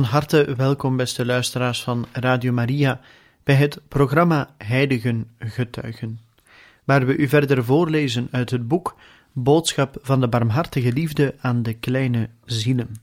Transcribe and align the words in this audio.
Van 0.00 0.08
harte 0.08 0.54
welkom, 0.56 0.96
beste 0.96 1.26
luisteraars 1.26 1.82
van 1.82 2.06
Radio 2.12 2.52
Maria, 2.52 3.00
bij 3.42 3.54
het 3.54 3.80
programma 3.88 4.54
Heiligen 4.58 5.30
Getuigen, 5.38 6.20
waar 6.84 7.06
we 7.06 7.16
u 7.16 7.28
verder 7.28 7.64
voorlezen 7.64 8.28
uit 8.30 8.50
het 8.50 8.68
boek 8.68 8.96
Boodschap 9.32 9.98
van 10.02 10.20
de 10.20 10.28
Barmhartige 10.28 10.92
Liefde 10.92 11.34
aan 11.40 11.62
de 11.62 11.74
Kleine 11.74 12.28
Zielen. 12.44 12.94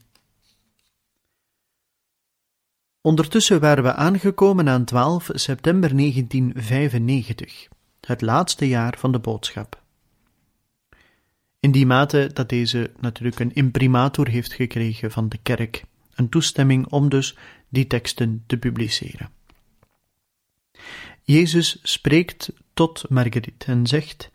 Ondertussen 3.00 3.60
waren 3.60 3.84
we 3.84 3.94
aangekomen 3.94 4.68
aan 4.68 4.84
12 4.84 5.30
september 5.32 5.96
1995, 5.96 7.68
het 8.00 8.20
laatste 8.20 8.68
jaar 8.68 8.94
van 8.98 9.12
de 9.12 9.18
boodschap. 9.18 9.82
In 11.60 11.70
die 11.70 11.86
mate 11.86 12.30
dat 12.32 12.48
deze 12.48 12.90
natuurlijk 13.00 13.38
een 13.38 13.54
imprimatur 13.54 14.28
heeft 14.28 14.52
gekregen 14.52 15.10
van 15.10 15.28
de 15.28 15.38
kerk 15.42 15.84
een 16.18 16.28
toestemming 16.28 16.86
om 16.86 17.08
dus 17.08 17.36
die 17.68 17.86
teksten 17.86 18.44
te 18.46 18.56
publiceren. 18.56 19.30
Jezus 21.22 21.78
spreekt 21.82 22.52
tot 22.74 23.04
Marguerite 23.08 23.66
en 23.66 23.86
zegt: 23.86 24.30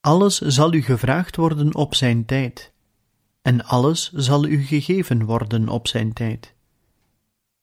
Alles 0.00 0.38
zal 0.38 0.72
u 0.72 0.82
gevraagd 0.82 1.36
worden 1.36 1.74
op 1.74 1.94
zijn 1.94 2.24
tijd, 2.24 2.72
en 3.42 3.64
alles 3.64 4.12
zal 4.12 4.46
u 4.46 4.62
gegeven 4.62 5.24
worden 5.24 5.68
op 5.68 5.88
zijn 5.88 6.12
tijd. 6.12 6.54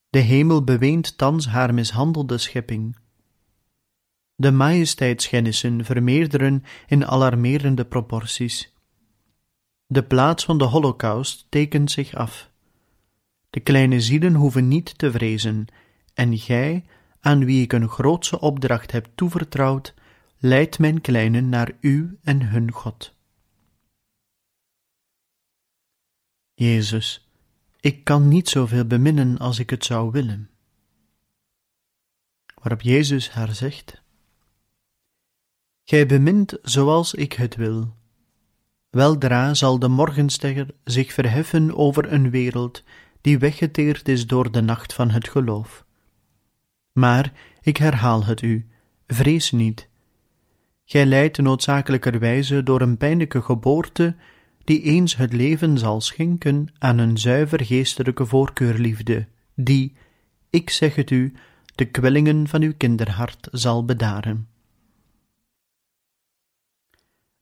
De 0.09 0.19
hemel 0.19 0.63
beweent 0.63 1.17
thans 1.17 1.47
haar 1.47 1.73
mishandelde 1.73 2.37
schepping. 2.37 2.97
De 4.35 4.51
majesteitsgennissen 4.51 5.85
vermeerderen 5.85 6.63
in 6.87 7.05
alarmerende 7.05 7.85
proporties. 7.85 8.73
De 9.85 10.03
plaats 10.03 10.45
van 10.45 10.57
de 10.57 10.63
Holocaust 10.63 11.45
tekent 11.49 11.91
zich 11.91 12.15
af. 12.15 12.49
De 13.57 13.63
kleine 13.63 14.01
zielen 14.01 14.33
hoeven 14.33 14.67
niet 14.67 14.97
te 14.97 15.11
vrezen, 15.11 15.67
en 16.13 16.37
gij, 16.37 16.85
aan 17.19 17.45
wie 17.45 17.61
ik 17.61 17.73
een 17.73 17.89
grootse 17.89 18.39
opdracht 18.39 18.91
heb 18.91 19.07
toevertrouwd, 19.15 19.93
leidt 20.37 20.79
mijn 20.79 21.01
kleinen 21.01 21.49
naar 21.49 21.71
u 21.79 22.17
en 22.23 22.41
hun 22.41 22.71
God. 22.71 23.15
Jezus, 26.53 27.29
ik 27.79 28.03
kan 28.03 28.27
niet 28.27 28.49
zoveel 28.49 28.85
beminnen 28.85 29.37
als 29.37 29.59
ik 29.59 29.69
het 29.69 29.85
zou 29.85 30.11
willen. 30.11 30.49
Waarop 32.55 32.81
Jezus 32.81 33.31
haar 33.31 33.53
zegt: 33.53 34.01
Gij 35.83 36.05
bemint 36.05 36.57
zoals 36.61 37.13
ik 37.13 37.33
het 37.33 37.55
wil. 37.55 37.95
Weldra 38.89 39.53
zal 39.53 39.79
de 39.79 39.87
morgenster 39.87 40.75
zich 40.83 41.13
verheffen 41.13 41.75
over 41.75 42.11
een 42.13 42.29
wereld 42.29 42.83
die 43.27 43.39
weggeteerd 43.39 44.07
is 44.07 44.27
door 44.27 44.51
de 44.51 44.61
nacht 44.61 44.93
van 44.93 45.09
het 45.09 45.29
geloof. 45.29 45.85
Maar, 46.91 47.33
ik 47.61 47.77
herhaal 47.77 48.25
het 48.25 48.41
u, 48.41 48.67
vrees 49.07 49.51
niet. 49.51 49.89
Gij 50.85 51.05
leidt 51.05 51.37
noodzakelijkerwijze 51.37 52.63
door 52.63 52.81
een 52.81 52.97
pijnlijke 52.97 53.41
geboorte, 53.41 54.15
die 54.63 54.81
eens 54.81 55.15
het 55.15 55.33
leven 55.33 55.77
zal 55.77 56.01
schenken 56.01 56.67
aan 56.77 56.97
een 56.97 57.17
zuiver 57.17 57.65
geestelijke 57.65 58.25
voorkeurliefde, 58.25 59.27
die, 59.55 59.95
ik 60.49 60.69
zeg 60.69 60.95
het 60.95 61.09
u, 61.09 61.33
de 61.75 61.85
kwellingen 61.85 62.47
van 62.47 62.61
uw 62.61 62.73
kinderhart 62.77 63.47
zal 63.51 63.85
bedaren. 63.85 64.47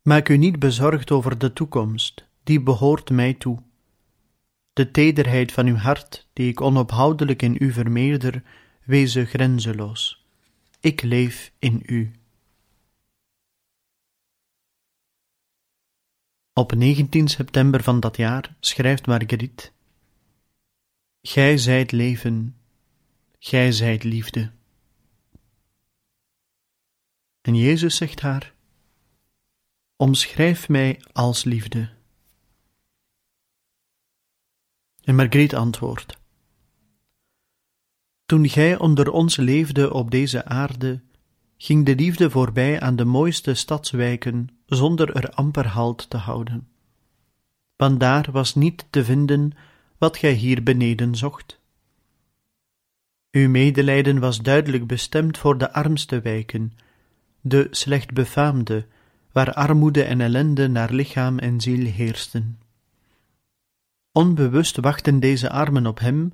Maak 0.02 0.30
u 0.30 0.38
niet 0.38 0.60
bezorgd 0.60 1.12
over 1.12 1.38
de 1.38 1.54
toekomst, 1.54 2.28
die 2.44 2.62
behoort 2.62 3.10
mij 3.10 3.34
toe. 3.34 3.60
De 4.76 4.92
tederheid 4.92 5.52
van 5.52 5.68
uw 5.68 5.76
hart, 5.76 6.28
die 6.34 6.50
ik 6.50 6.62
onophoudelijk 6.62 7.42
in 7.42 7.58
u 7.60 7.72
vermeerder, 7.72 8.44
wezen 8.84 9.26
grenzeloos. 9.26 10.26
Ik 10.80 11.02
leef 11.02 11.52
in 11.60 11.84
u. 11.86 12.12
Op 16.54 16.76
19 16.76 17.28
september 17.28 17.84
van 17.84 18.00
dat 18.00 18.18
jaar 18.18 18.56
schrijft 18.60 19.06
Marguerite: 19.06 19.72
Gij 21.22 21.58
zijt 21.58 21.92
leven, 21.92 22.58
gij 23.40 23.72
zijt 23.72 24.04
liefde. 24.04 24.52
En 27.42 27.56
Jezus 27.56 27.96
zegt 27.96 28.20
haar: 28.20 28.54
Omschrijf 29.96 30.70
mij 30.70 31.02
als 31.12 31.44
liefde. 31.44 31.95
En 35.06 35.16
Margriet 35.16 35.56
antwoordt: 35.56 36.18
Toen 38.26 38.50
gij 38.50 38.78
onder 38.78 39.12
ons 39.12 39.36
leefde 39.36 39.94
op 39.94 40.12
deze 40.12 40.46
aarde, 40.46 41.02
ging 41.58 41.86
de 41.86 41.96
liefde 41.96 42.30
voorbij 42.30 42.80
aan 42.80 42.96
de 42.96 43.06
mooiste 43.06 43.54
stadswijken 43.54 44.50
zonder 44.66 45.16
er 45.16 45.30
amper 45.30 45.68
halt 45.68 46.10
te 46.10 46.18
houden. 46.18 46.68
Want 47.76 48.00
daar 48.00 48.32
was 48.32 48.56
niet 48.56 48.86
te 48.90 49.04
vinden 49.04 49.52
wat 49.98 50.18
gij 50.18 50.34
hier 50.34 50.64
beneden 50.64 51.16
zocht. 51.16 51.60
Uw 53.32 53.50
medelijden 53.50 54.20
was 54.20 54.42
duidelijk 54.42 54.88
bestemd 54.88 55.38
voor 55.38 55.58
de 55.58 55.74
armste 55.74 56.22
wijken, 56.22 56.74
de 57.42 57.68
slecht 57.72 58.14
befaamde, 58.14 58.86
waar 59.32 59.54
armoede 59.54 60.04
en 60.04 60.22
ellende 60.22 60.68
naar 60.68 60.94
lichaam 60.94 61.40
en 61.40 61.62
ziel 61.62 61.86
heersten. 61.86 62.60
Onbewust 64.16 64.78
wachten 64.78 65.20
deze 65.20 65.50
armen 65.50 65.86
op 65.86 66.00
Hem, 66.00 66.34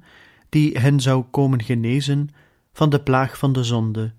die 0.49 0.79
hen 0.79 0.99
zou 0.99 1.23
komen 1.23 1.63
genezen 1.63 2.29
van 2.73 2.89
de 2.89 3.01
plaag 3.01 3.37
van 3.37 3.53
de 3.53 3.63
zonde, 3.63 4.13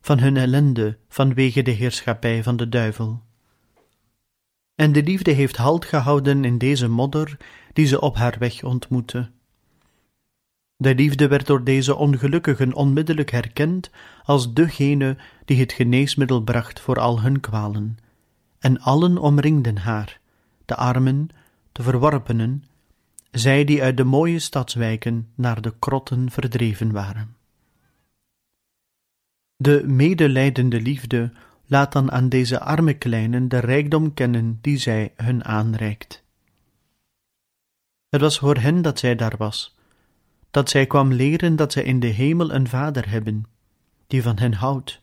van 0.00 0.18
hun 0.18 0.36
ellende 0.36 0.98
vanwege 1.08 1.62
de 1.62 1.70
heerschappij 1.70 2.42
van 2.42 2.56
de 2.56 2.68
duivel. 2.68 3.22
En 4.74 4.92
de 4.92 5.02
liefde 5.02 5.30
heeft 5.30 5.56
halt 5.56 5.84
gehouden 5.84 6.44
in 6.44 6.58
deze 6.58 6.88
modder 6.88 7.36
die 7.72 7.86
ze 7.86 8.00
op 8.00 8.16
haar 8.16 8.36
weg 8.38 8.64
ontmoette. 8.64 9.30
De 10.76 10.94
liefde 10.94 11.28
werd 11.28 11.46
door 11.46 11.64
deze 11.64 11.96
ongelukkigen 11.96 12.74
onmiddellijk 12.74 13.30
herkend 13.30 13.90
als 14.22 14.54
degene 14.54 15.16
die 15.44 15.60
het 15.60 15.72
geneesmiddel 15.72 16.42
bracht 16.42 16.80
voor 16.80 16.98
al 16.98 17.20
hun 17.20 17.40
kwalen, 17.40 17.98
en 18.58 18.80
allen 18.80 19.18
omringden 19.18 19.76
haar, 19.76 20.20
de 20.64 20.76
armen, 20.76 21.28
de 21.72 21.82
verworpenen, 21.82 22.64
zij 23.38 23.64
die 23.64 23.82
uit 23.82 23.96
de 23.96 24.04
mooie 24.04 24.38
stadswijken 24.38 25.28
naar 25.34 25.60
de 25.60 25.74
krotten 25.78 26.30
verdreven 26.30 26.92
waren. 26.92 27.36
De 29.56 29.82
medelijdende 29.86 30.80
liefde 30.80 31.32
laat 31.66 31.92
dan 31.92 32.12
aan 32.12 32.28
deze 32.28 32.60
arme 32.60 32.94
kleinen 32.94 33.48
de 33.48 33.58
rijkdom 33.58 34.14
kennen 34.14 34.58
die 34.60 34.78
zij 34.78 35.12
hun 35.16 35.44
aanreikt. 35.44 36.24
Het 38.08 38.20
was 38.20 38.38
voor 38.38 38.56
hen 38.56 38.82
dat 38.82 38.98
zij 38.98 39.14
daar 39.14 39.36
was, 39.36 39.76
dat 40.50 40.70
zij 40.70 40.86
kwam 40.86 41.12
leren 41.12 41.56
dat 41.56 41.72
zij 41.72 41.82
in 41.82 42.00
de 42.00 42.06
hemel 42.06 42.52
een 42.52 42.68
vader 42.68 43.08
hebben, 43.08 43.44
die 44.06 44.22
van 44.22 44.38
hen 44.38 44.52
houdt. 44.52 45.00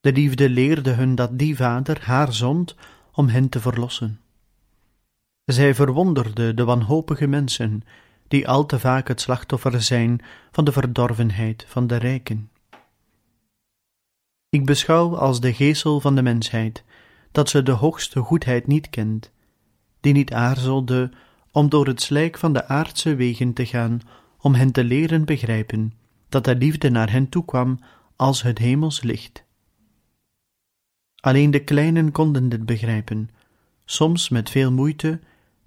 De 0.00 0.12
liefde 0.12 0.48
leerde 0.48 0.90
hun 0.90 1.14
dat 1.14 1.38
die 1.38 1.56
vader 1.56 2.00
haar 2.04 2.32
zond 2.32 2.74
om 3.12 3.28
hen 3.28 3.48
te 3.48 3.60
verlossen. 3.60 4.20
Zij 5.44 5.74
verwonderde 5.74 6.54
de 6.54 6.64
wanhopige 6.64 7.26
mensen, 7.26 7.82
die 8.28 8.48
al 8.48 8.66
te 8.66 8.78
vaak 8.78 9.08
het 9.08 9.20
slachtoffer 9.20 9.82
zijn 9.82 10.20
van 10.52 10.64
de 10.64 10.72
verdorvenheid 10.72 11.64
van 11.68 11.86
de 11.86 11.96
rijken. 11.96 12.50
Ik 14.48 14.66
beschouw 14.66 15.16
als 15.16 15.40
de 15.40 15.54
geesel 15.54 16.00
van 16.00 16.14
de 16.14 16.22
mensheid 16.22 16.84
dat 17.32 17.48
ze 17.48 17.62
de 17.62 17.72
hoogste 17.72 18.20
goedheid 18.20 18.66
niet 18.66 18.90
kent, 18.90 19.30
die 20.00 20.12
niet 20.12 20.32
aarzelde 20.32 21.10
om 21.50 21.68
door 21.68 21.86
het 21.86 22.02
slijk 22.02 22.38
van 22.38 22.52
de 22.52 22.66
aardse 22.66 23.14
wegen 23.14 23.52
te 23.52 23.66
gaan, 23.66 24.00
om 24.38 24.54
hen 24.54 24.72
te 24.72 24.84
leren 24.84 25.24
begrijpen 25.24 25.92
dat 26.28 26.44
de 26.44 26.56
liefde 26.56 26.90
naar 26.90 27.10
hen 27.10 27.28
toekwam 27.28 27.80
als 28.16 28.42
het 28.42 28.58
hemels 28.58 29.02
licht. 29.02 29.44
Alleen 31.20 31.50
de 31.50 31.64
kleinen 31.64 32.12
konden 32.12 32.48
dit 32.48 32.66
begrijpen, 32.66 33.30
soms 33.84 34.28
met 34.28 34.50
veel 34.50 34.72
moeite, 34.72 35.20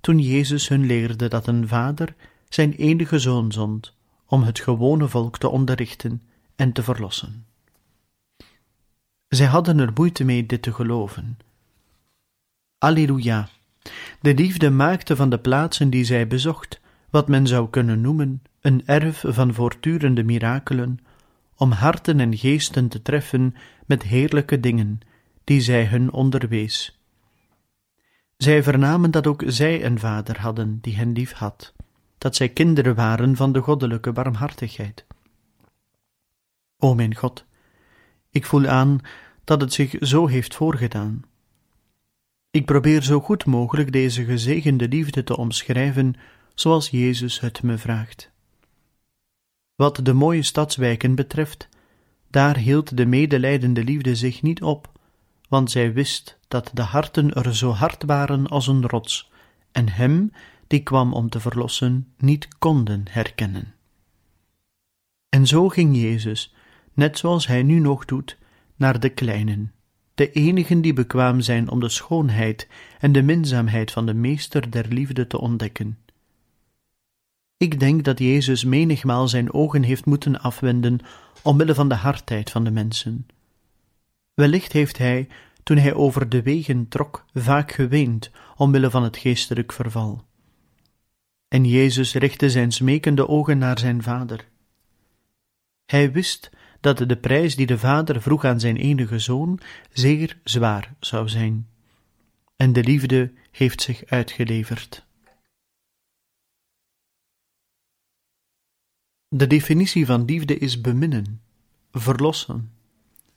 toen 0.05 0.19
Jezus 0.19 0.67
hun 0.67 0.85
leerde 0.85 1.27
dat 1.27 1.47
een 1.47 1.67
vader 1.67 2.15
zijn 2.49 2.73
enige 2.73 3.19
zoon 3.19 3.51
zond 3.51 3.93
om 4.25 4.43
het 4.43 4.59
gewone 4.59 5.07
volk 5.07 5.37
te 5.37 5.49
onderrichten 5.49 6.21
en 6.55 6.71
te 6.71 6.83
verlossen. 6.83 7.45
Zij 9.27 9.45
hadden 9.45 9.79
er 9.79 9.91
moeite 9.95 10.23
mee 10.23 10.45
dit 10.45 10.61
te 10.61 10.73
geloven. 10.73 11.37
Alleluia! 12.77 13.49
De 14.21 14.33
liefde 14.33 14.69
maakte 14.69 15.15
van 15.15 15.29
de 15.29 15.39
plaatsen 15.39 15.89
die 15.89 16.03
zij 16.03 16.27
bezocht, 16.27 16.79
wat 17.09 17.27
men 17.27 17.47
zou 17.47 17.69
kunnen 17.69 18.01
noemen 18.01 18.41
een 18.61 18.83
erf 18.85 19.23
van 19.27 19.53
voortdurende 19.53 20.23
mirakelen, 20.23 20.99
om 21.55 21.71
harten 21.71 22.19
en 22.19 22.37
geesten 22.37 22.87
te 22.87 23.01
treffen 23.01 23.55
met 23.85 24.03
heerlijke 24.03 24.59
dingen, 24.59 24.99
die 25.43 25.61
zij 25.61 25.85
hun 25.85 26.11
onderwees. 26.11 26.99
Zij 28.37 28.63
vernamen 28.63 29.11
dat 29.11 29.27
ook 29.27 29.43
zij 29.45 29.85
een 29.85 29.99
vader 29.99 30.39
hadden 30.39 30.79
die 30.81 30.95
hen 30.95 31.11
lief 31.11 31.31
had, 31.31 31.73
dat 32.17 32.35
zij 32.35 32.49
kinderen 32.49 32.95
waren 32.95 33.35
van 33.35 33.51
de 33.51 33.59
goddelijke 33.59 34.11
barmhartigheid. 34.11 35.05
O 36.77 36.95
mijn 36.95 37.15
God, 37.15 37.45
ik 38.29 38.45
voel 38.45 38.67
aan 38.67 38.99
dat 39.43 39.61
het 39.61 39.73
zich 39.73 39.95
zo 39.99 40.27
heeft 40.27 40.55
voorgedaan. 40.55 41.23
Ik 42.51 42.65
probeer 42.65 43.03
zo 43.03 43.19
goed 43.19 43.45
mogelijk 43.45 43.91
deze 43.91 44.25
gezegende 44.25 44.87
liefde 44.87 45.23
te 45.23 45.37
omschrijven 45.37 46.15
zoals 46.53 46.89
Jezus 46.89 47.39
het 47.39 47.63
me 47.63 47.77
vraagt. 47.77 48.31
Wat 49.75 49.99
de 50.03 50.13
mooie 50.13 50.43
stadswijken 50.43 51.15
betreft, 51.15 51.69
daar 52.29 52.57
hield 52.57 52.97
de 52.97 53.05
medelijdende 53.05 53.83
liefde 53.83 54.15
zich 54.15 54.41
niet 54.41 54.61
op, 54.61 54.94
want 55.49 55.71
zij 55.71 55.93
wist 55.93 56.39
dat 56.47 56.71
de 56.73 56.81
harten 56.81 57.33
er 57.33 57.55
zo 57.55 57.71
hard 57.71 58.03
waren 58.03 58.47
als 58.47 58.67
een 58.67 58.87
rots, 58.87 59.31
en 59.71 59.89
hem, 59.89 60.31
die 60.67 60.83
kwam 60.83 61.13
om 61.13 61.29
te 61.29 61.39
verlossen, 61.39 62.07
niet 62.17 62.47
konden 62.57 63.03
herkennen. 63.09 63.73
En 65.29 65.47
zo 65.47 65.69
ging 65.69 65.95
Jezus, 65.95 66.55
net 66.93 67.17
zoals 67.17 67.47
hij 67.47 67.63
nu 67.63 67.79
nog 67.79 68.05
doet, 68.05 68.37
naar 68.75 68.99
de 68.99 69.09
kleinen, 69.09 69.73
de 70.15 70.31
enigen 70.31 70.81
die 70.81 70.93
bekwaam 70.93 71.41
zijn 71.41 71.69
om 71.69 71.79
de 71.79 71.89
schoonheid 71.89 72.67
en 72.99 73.11
de 73.11 73.21
minzaamheid 73.21 73.91
van 73.91 74.05
de 74.05 74.13
Meester 74.13 74.71
der 74.71 74.87
liefde 74.87 75.27
te 75.27 75.39
ontdekken. 75.39 75.97
Ik 77.57 77.79
denk 77.79 78.03
dat 78.03 78.19
Jezus 78.19 78.63
menigmaal 78.63 79.27
zijn 79.27 79.53
ogen 79.53 79.83
heeft 79.83 80.05
moeten 80.05 80.41
afwenden 80.41 80.99
omwille 81.41 81.75
van 81.75 81.89
de 81.89 81.95
hardheid 81.95 82.51
van 82.51 82.63
de 82.63 82.71
mensen. 82.71 83.25
Wellicht 84.35 84.71
heeft 84.71 84.97
hij, 84.97 85.27
toen 85.63 85.77
hij 85.77 85.93
over 85.93 86.29
de 86.29 86.41
wegen 86.41 86.87
trok, 86.87 87.25
vaak 87.33 87.71
geweend 87.71 88.31
omwille 88.55 88.89
van 88.89 89.03
het 89.03 89.17
geestelijk 89.17 89.71
verval. 89.71 90.25
En 91.47 91.65
Jezus 91.65 92.13
richtte 92.13 92.49
zijn 92.49 92.71
smekende 92.71 93.27
ogen 93.27 93.57
naar 93.57 93.79
zijn 93.79 94.03
vader. 94.03 94.47
Hij 95.85 96.11
wist 96.11 96.49
dat 96.79 96.97
de 96.97 97.17
prijs 97.17 97.55
die 97.55 97.65
de 97.65 97.77
vader 97.77 98.21
vroeg 98.21 98.45
aan 98.45 98.59
zijn 98.59 98.77
enige 98.77 99.19
zoon 99.19 99.59
zeer 99.91 100.39
zwaar 100.43 100.93
zou 100.99 101.29
zijn. 101.29 101.69
En 102.55 102.73
de 102.73 102.83
liefde 102.83 103.33
heeft 103.51 103.81
zich 103.81 104.05
uitgeleverd. 104.05 105.05
De 109.27 109.47
definitie 109.47 110.05
van 110.05 110.25
liefde 110.25 110.57
is 110.57 110.81
beminnen, 110.81 111.41
verlossen, 111.91 112.74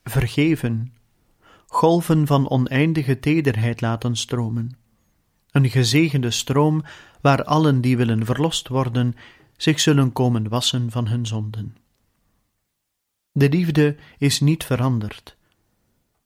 vergeven, 0.08 0.92
golven 1.66 2.26
van 2.26 2.50
oneindige 2.50 3.18
tederheid 3.18 3.80
laten 3.80 4.16
stromen. 4.16 4.76
Een 5.50 5.70
gezegende 5.70 6.30
stroom 6.30 6.84
waar 7.20 7.44
allen 7.44 7.80
die 7.80 7.96
willen 7.96 8.24
verlost 8.24 8.68
worden 8.68 9.14
zich 9.56 9.80
zullen 9.80 10.12
komen 10.12 10.48
wassen 10.48 10.90
van 10.90 11.08
hun 11.08 11.26
zonden. 11.26 11.76
De 13.32 13.48
liefde 13.48 13.96
is 14.18 14.40
niet 14.40 14.64
veranderd. 14.64 15.36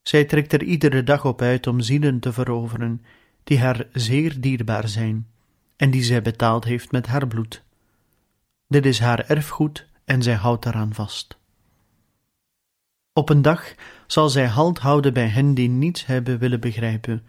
Zij 0.03 0.25
trekt 0.25 0.53
er 0.53 0.63
iedere 0.63 1.03
dag 1.03 1.25
op 1.25 1.43
uit 1.43 1.67
om 1.67 1.81
zielen 1.81 2.21
te 2.21 2.33
veroveren, 2.33 3.05
die 3.45 3.59
haar 3.59 3.87
zeer 3.93 4.41
dierbaar 4.41 4.89
zijn, 4.89 5.29
en 5.77 5.91
die 5.91 6.03
zij 6.03 6.23
betaald 6.23 6.65
heeft 6.65 6.93
met 6.93 7.07
haar 7.07 7.27
bloed. 7.27 7.63
Dit 8.69 8.87
is 8.87 8.99
haar 8.99 9.25
erfgoed 9.29 9.87
en 10.05 10.23
zij 10.23 10.35
houdt 10.35 10.63
daaraan 10.65 10.95
vast. 10.95 11.41
Op 13.13 13.29
een 13.29 13.43
dag 13.43 13.75
zal 14.07 14.29
zij 14.29 14.47
halt 14.47 14.79
houden 14.79 15.13
bij 15.13 15.29
hen 15.29 15.55
die 15.55 15.69
niets 15.69 16.07
hebben 16.07 16.39
willen 16.39 16.61
begrijpen, 16.61 17.27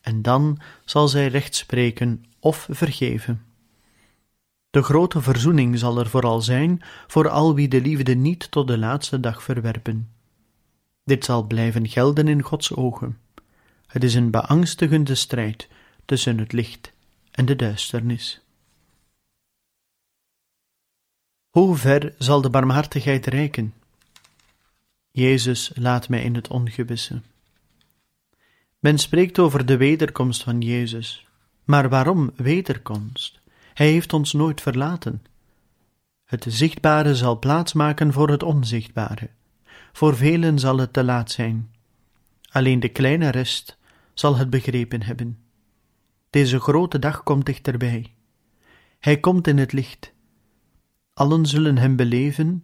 en 0.00 0.22
dan 0.22 0.60
zal 0.84 1.08
zij 1.08 1.26
recht 1.26 1.54
spreken 1.54 2.24
of 2.40 2.68
vergeven. 2.70 3.44
De 4.70 4.82
grote 4.82 5.22
verzoening 5.22 5.78
zal 5.78 5.98
er 5.98 6.08
vooral 6.08 6.40
zijn 6.40 6.82
voor 7.06 7.28
al 7.28 7.54
wie 7.54 7.68
de 7.68 7.80
liefde 7.80 8.14
niet 8.14 8.50
tot 8.50 8.66
de 8.66 8.78
laatste 8.78 9.20
dag 9.20 9.42
verwerpen. 9.42 10.10
Dit 11.04 11.24
zal 11.24 11.42
blijven 11.42 11.88
gelden 11.88 12.28
in 12.28 12.42
Gods 12.42 12.74
ogen. 12.74 13.18
Het 13.86 14.04
is 14.04 14.14
een 14.14 14.30
beangstigende 14.30 15.14
strijd 15.14 15.68
tussen 16.04 16.38
het 16.38 16.52
licht 16.52 16.92
en 17.30 17.44
de 17.44 17.56
duisternis. 17.56 18.40
Hoe 21.50 21.76
ver 21.76 22.14
zal 22.18 22.40
de 22.40 22.50
barmhartigheid 22.50 23.26
reiken? 23.26 23.74
Jezus 25.16 25.70
laat 25.74 26.08
mij 26.08 26.22
in 26.22 26.34
het 26.34 26.48
ongewisse. 26.48 27.20
Men 28.78 28.98
spreekt 28.98 29.38
over 29.38 29.66
de 29.66 29.76
wederkomst 29.76 30.42
van 30.42 30.60
Jezus, 30.60 31.26
maar 31.64 31.88
waarom 31.88 32.30
wederkomst? 32.34 33.40
Hij 33.74 33.90
heeft 33.90 34.12
ons 34.12 34.32
nooit 34.32 34.60
verlaten. 34.60 35.24
Het 36.24 36.46
zichtbare 36.48 37.14
zal 37.14 37.38
plaatsmaken 37.38 38.12
voor 38.12 38.30
het 38.30 38.42
onzichtbare. 38.42 39.30
Voor 39.92 40.16
velen 40.16 40.58
zal 40.58 40.78
het 40.78 40.92
te 40.92 41.04
laat 41.04 41.30
zijn. 41.30 41.70
Alleen 42.50 42.80
de 42.80 42.88
kleine 42.88 43.28
rest 43.28 43.78
zal 44.14 44.36
het 44.36 44.50
begrepen 44.50 45.02
hebben. 45.02 45.38
Deze 46.30 46.60
grote 46.60 46.98
dag 46.98 47.22
komt 47.22 47.46
dichterbij. 47.46 48.14
Hij 48.98 49.20
komt 49.20 49.46
in 49.46 49.58
het 49.58 49.72
licht. 49.72 50.12
Allen 51.14 51.46
zullen 51.46 51.78
hem 51.78 51.96
beleven, 51.96 52.62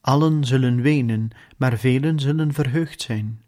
allen 0.00 0.44
zullen 0.44 0.82
wenen, 0.82 1.30
maar 1.56 1.78
velen 1.78 2.18
zullen 2.18 2.52
verheugd 2.52 3.02
zijn. 3.02 3.42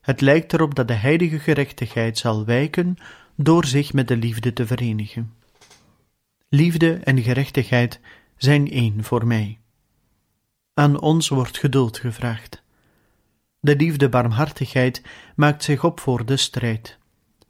Het 0.00 0.20
lijkt 0.20 0.52
erop 0.52 0.74
dat 0.74 0.88
de 0.88 0.94
heilige 0.94 1.38
gerechtigheid 1.38 2.18
zal 2.18 2.44
wijken 2.44 2.96
door 3.36 3.64
zich 3.64 3.92
met 3.92 4.08
de 4.08 4.16
liefde 4.16 4.52
te 4.52 4.66
verenigen. 4.66 5.32
Liefde 6.48 6.94
en 6.94 7.22
gerechtigheid 7.22 8.00
zijn 8.36 8.70
één 8.70 9.04
voor 9.04 9.26
mij. 9.26 9.58
Aan 10.74 11.00
ons 11.00 11.28
wordt 11.28 11.58
geduld 11.58 11.98
gevraagd. 11.98 12.62
De 13.60 13.76
liefde 13.76 14.08
barmhartigheid 14.08 15.02
maakt 15.36 15.64
zich 15.64 15.84
op 15.84 16.00
voor 16.00 16.26
de 16.26 16.36
strijd. 16.36 16.98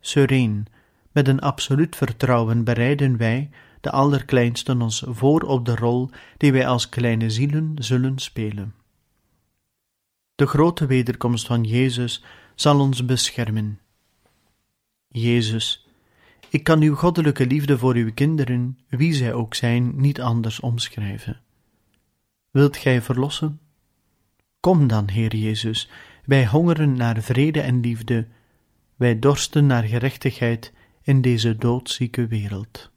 Sereen, 0.01 0.67
met 1.13 1.29
een 1.29 1.41
absoluut 1.41 1.97
vertrouwen 1.97 2.65
bereiden 2.65 3.17
wij, 3.17 3.51
de 3.81 3.91
allerkleinsten, 3.91 4.83
ons 4.83 5.03
voor 5.07 5.41
op 5.41 5.65
de 5.65 5.77
rol 5.77 6.11
die 6.37 6.53
wij 6.53 6.67
als 6.67 6.89
kleine 6.89 7.31
zielen 7.31 7.75
zullen 7.79 8.19
spelen. 8.19 8.75
De 10.35 10.47
grote 10.47 10.87
wederkomst 10.87 11.47
van 11.47 11.65
Jezus 11.65 12.25
zal 12.55 12.81
ons 12.81 13.05
beschermen. 13.05 13.81
Jezus, 15.09 15.87
ik 16.49 16.65
kan 16.65 16.81
uw 16.83 16.95
goddelijke 16.95 17.47
liefde 17.47 17.79
voor 17.79 17.95
uw 17.95 18.13
kinderen, 18.15 18.79
wie 18.89 19.13
zij 19.13 19.33
ook 19.33 19.55
zijn, 19.55 20.01
niet 20.01 20.21
anders 20.21 20.61
omschrijven. 20.61 21.41
Wilt 22.51 22.77
gij 22.77 23.03
verlossen? 23.03 23.61
Kom 24.61 24.87
dan, 24.87 25.09
Heer 25.09 25.37
Jezus, 25.37 25.91
wij 26.25 26.47
hongeren 26.47 26.93
naar 26.97 27.23
vrede 27.23 27.61
en 27.61 27.81
liefde, 27.81 28.27
wij 28.97 29.19
dorsten 29.19 29.67
naar 29.67 29.83
gerechtigheid 29.83 30.73
in 31.03 31.21
deze 31.21 31.57
doodzieke 31.57 32.27
wereld. 32.27 32.91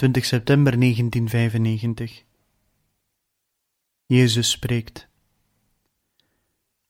23 0.00 0.24
september 0.24 0.78
1995 0.78 2.24
Jezus 4.06 4.50
spreekt 4.50 5.08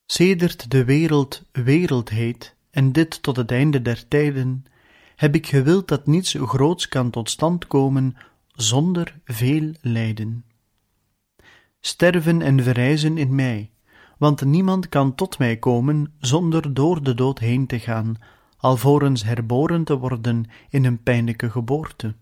Sedert 0.06 0.70
de 0.70 0.84
wereld 0.84 1.42
wereld 1.52 2.08
heet, 2.08 2.54
en 2.70 2.92
dit 2.92 3.22
tot 3.22 3.36
het 3.36 3.50
einde 3.50 3.82
der 3.82 4.08
tijden, 4.08 4.64
heb 5.16 5.34
ik 5.34 5.46
gewild 5.46 5.88
dat 5.88 6.06
niets 6.06 6.34
groots 6.38 6.88
kan 6.88 7.10
tot 7.10 7.30
stand 7.30 7.66
komen 7.66 8.16
zonder 8.52 9.20
veel 9.24 9.72
lijden. 9.80 10.44
Sterven 11.80 12.42
en 12.42 12.62
verrijzen 12.62 13.18
in 13.18 13.34
mij, 13.34 13.70
want 14.18 14.44
niemand 14.44 14.88
kan 14.88 15.14
tot 15.14 15.38
mij 15.38 15.56
komen 15.56 16.12
zonder 16.18 16.74
door 16.74 17.02
de 17.02 17.14
dood 17.14 17.38
heen 17.38 17.66
te 17.66 17.78
gaan, 17.78 18.16
alvorens 18.56 19.24
herboren 19.24 19.84
te 19.84 19.98
worden 19.98 20.44
in 20.68 20.84
een 20.84 21.02
pijnlijke 21.02 21.50
geboorte. 21.50 22.14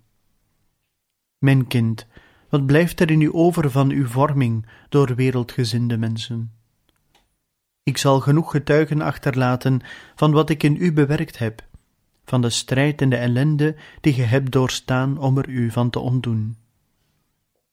Mijn 1.38 1.66
kind, 1.66 2.06
wat 2.48 2.66
blijft 2.66 3.00
er 3.00 3.10
in 3.10 3.20
u 3.20 3.30
over 3.32 3.70
van 3.70 3.90
uw 3.90 4.06
vorming 4.06 4.66
door 4.88 5.14
wereldgezinde 5.14 5.98
mensen? 5.98 6.52
Ik 7.82 7.96
zal 7.96 8.20
genoeg 8.20 8.50
getuigen 8.50 9.00
achterlaten 9.00 9.80
van 10.14 10.32
wat 10.32 10.50
ik 10.50 10.62
in 10.62 10.76
u 10.76 10.92
bewerkt 10.92 11.38
heb, 11.38 11.66
van 12.24 12.40
de 12.40 12.50
strijd 12.50 13.00
en 13.00 13.10
de 13.10 13.16
ellende 13.16 13.76
die 14.00 14.12
ge 14.12 14.22
hebt 14.22 14.52
doorstaan 14.52 15.18
om 15.18 15.38
er 15.38 15.48
u 15.48 15.70
van 15.70 15.90
te 15.90 15.98
ontdoen. 15.98 16.56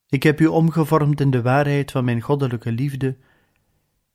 Ik 0.10 0.24
heb 0.24 0.40
u 0.40 0.46
omgevormd 0.46 1.22
in 1.22 1.32
de 1.32 1.42
waarheid 1.42 1.92
van 1.92 2.06
mijn 2.06 2.22
goddelijke 2.22 2.72
liefde, 2.72 3.16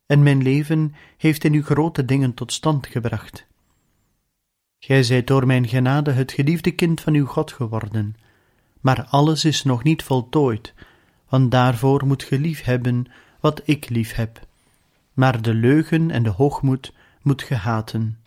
en 0.05 0.23
mijn 0.23 0.41
leven 0.41 0.95
heeft 1.17 1.43
in 1.43 1.53
u 1.53 1.63
grote 1.63 2.05
dingen 2.05 2.33
tot 2.33 2.53
stand 2.53 2.87
gebracht. 2.87 3.47
Gij 4.79 5.03
zijt 5.03 5.27
door 5.27 5.45
mijn 5.45 5.67
genade 5.67 6.11
het 6.11 6.31
geliefde 6.31 6.71
kind 6.71 7.01
van 7.01 7.13
uw 7.13 7.25
God 7.25 7.51
geworden, 7.51 8.15
maar 8.81 9.05
alles 9.05 9.45
is 9.45 9.63
nog 9.63 9.83
niet 9.83 10.03
voltooid, 10.03 10.73
want 11.29 11.51
daarvoor 11.51 12.05
moet 12.05 12.23
ge 12.23 12.39
lief 12.39 12.63
hebben 12.63 13.05
wat 13.39 13.61
ik 13.63 13.89
lief 13.89 14.13
heb. 14.13 14.47
Maar 15.13 15.41
de 15.41 15.53
leugen 15.53 16.11
en 16.11 16.23
de 16.23 16.29
hoogmoed 16.29 16.93
moet 17.21 17.43
ge 17.43 17.55
haten. 17.55 18.19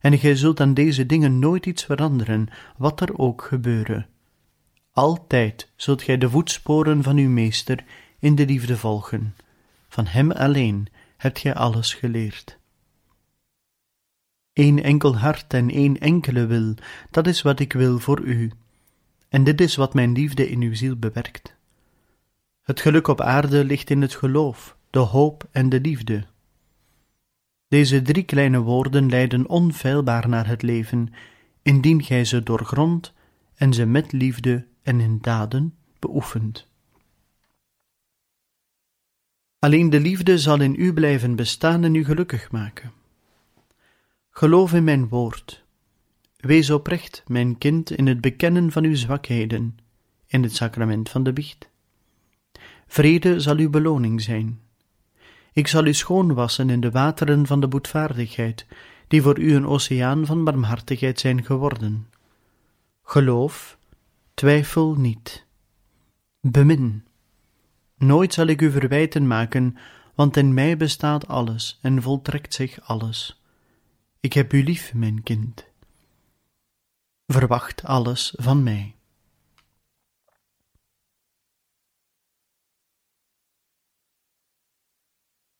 En 0.00 0.18
gij 0.18 0.36
zult 0.36 0.60
aan 0.60 0.74
deze 0.74 1.06
dingen 1.06 1.38
nooit 1.38 1.66
iets 1.66 1.84
veranderen, 1.84 2.48
wat 2.76 3.00
er 3.00 3.18
ook 3.18 3.42
gebeure. 3.42 4.06
Altijd 4.92 5.70
zult 5.76 6.02
gij 6.02 6.18
de 6.18 6.30
voetsporen 6.30 7.02
van 7.02 7.16
uw 7.16 7.28
meester 7.28 7.84
in 8.18 8.34
de 8.34 8.46
liefde 8.46 8.76
volgen. 8.76 9.34
Van 9.88 10.06
hem 10.06 10.30
alleen 10.30 10.88
hebt 11.16 11.38
gij 11.38 11.54
alles 11.54 11.94
geleerd. 11.94 12.58
Eén 14.52 14.82
enkel 14.82 15.16
hart 15.16 15.54
en 15.54 15.70
één 15.70 15.98
enkele 15.98 16.46
wil, 16.46 16.74
dat 17.10 17.26
is 17.26 17.42
wat 17.42 17.60
ik 17.60 17.72
wil 17.72 17.98
voor 17.98 18.20
u. 18.20 18.52
En 19.34 19.44
dit 19.44 19.60
is 19.60 19.76
wat 19.76 19.94
mijn 19.94 20.12
liefde 20.12 20.48
in 20.48 20.60
uw 20.60 20.74
ziel 20.74 20.96
bewerkt. 20.96 21.56
Het 22.62 22.80
geluk 22.80 23.08
op 23.08 23.20
aarde 23.20 23.64
ligt 23.64 23.90
in 23.90 24.02
het 24.02 24.14
geloof, 24.14 24.76
de 24.90 24.98
hoop 24.98 25.48
en 25.50 25.68
de 25.68 25.80
liefde. 25.80 26.26
Deze 27.68 28.02
drie 28.02 28.22
kleine 28.22 28.58
woorden 28.58 29.08
leiden 29.08 29.48
onfeilbaar 29.48 30.28
naar 30.28 30.46
het 30.46 30.62
leven, 30.62 31.12
indien 31.62 32.02
gij 32.02 32.24
ze 32.24 32.42
doorgrond 32.42 33.12
en 33.54 33.72
ze 33.72 33.86
met 33.86 34.12
liefde 34.12 34.66
en 34.82 35.00
in 35.00 35.18
daden 35.20 35.74
beoefent. 35.98 36.68
Alleen 39.58 39.90
de 39.90 40.00
liefde 40.00 40.38
zal 40.38 40.60
in 40.60 40.74
u 40.78 40.92
blijven 40.92 41.36
bestaan 41.36 41.84
en 41.84 41.94
u 41.94 42.04
gelukkig 42.04 42.50
maken. 42.50 42.92
Geloof 44.30 44.72
in 44.72 44.84
mijn 44.84 45.08
woord. 45.08 45.63
Wees 46.44 46.70
oprecht, 46.70 47.22
mijn 47.26 47.58
kind, 47.58 47.90
in 47.90 48.06
het 48.06 48.20
bekennen 48.20 48.72
van 48.72 48.84
uw 48.84 48.94
zwakheden, 48.94 49.78
in 50.26 50.42
het 50.42 50.54
sacrament 50.54 51.08
van 51.08 51.22
de 51.22 51.32
biecht. 51.32 51.70
Vrede 52.86 53.40
zal 53.40 53.56
uw 53.56 53.70
beloning 53.70 54.22
zijn. 54.22 54.60
Ik 55.52 55.66
zal 55.66 55.86
u 55.86 55.94
schoonwassen 55.94 56.70
in 56.70 56.80
de 56.80 56.90
wateren 56.90 57.46
van 57.46 57.60
de 57.60 57.68
boetvaardigheid, 57.68 58.66
die 59.08 59.22
voor 59.22 59.38
u 59.38 59.54
een 59.54 59.66
oceaan 59.66 60.26
van 60.26 60.44
barmhartigheid 60.44 61.20
zijn 61.20 61.44
geworden. 61.44 62.08
Geloof, 63.02 63.78
twijfel 64.34 64.94
niet. 64.94 65.46
Bemin. 66.40 67.04
Nooit 67.96 68.34
zal 68.34 68.46
ik 68.46 68.62
u 68.62 68.70
verwijten 68.70 69.26
maken, 69.26 69.76
want 70.14 70.36
in 70.36 70.54
mij 70.54 70.76
bestaat 70.76 71.28
alles 71.28 71.78
en 71.82 72.02
voltrekt 72.02 72.54
zich 72.54 72.80
alles. 72.80 73.42
Ik 74.20 74.32
heb 74.32 74.52
u 74.52 74.62
lief, 74.62 74.94
mijn 74.94 75.22
kind. 75.22 75.72
Verwacht 77.26 77.84
alles 77.84 78.34
van 78.36 78.62
mij. 78.62 78.94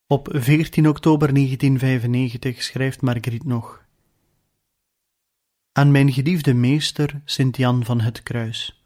Op 0.06 0.28
14 0.32 0.88
oktober 0.88 1.34
1995 1.34 2.62
schrijft 2.62 3.02
Margriet 3.02 3.44
nog: 3.44 3.84
Aan 5.72 5.90
mijn 5.90 6.12
geliefde 6.12 6.54
meester, 6.54 7.22
Sint 7.24 7.56
Jan 7.56 7.84
van 7.84 8.00
het 8.00 8.22
Kruis. 8.22 8.84